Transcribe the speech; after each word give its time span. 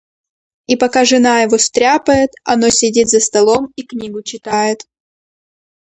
И 0.65 0.75
пока 0.77 1.05
жена 1.05 1.41
его 1.43 1.59
стряпает, 1.59 2.31
оно 2.43 2.69
сидит 2.71 3.07
за 3.07 3.19
столом 3.19 3.71
и 3.75 3.83
книгу 3.85 4.23
читает. 4.23 4.87